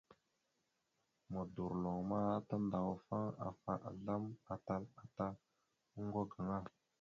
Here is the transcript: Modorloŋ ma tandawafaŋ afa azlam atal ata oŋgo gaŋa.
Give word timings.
Modorloŋ 1.31 1.99
ma 2.09 2.21
tandawafaŋ 2.49 3.25
afa 3.47 3.73
azlam 3.89 4.23
atal 4.53 4.83
ata 5.01 5.27
oŋgo 5.97 6.21
gaŋa. 6.31 6.59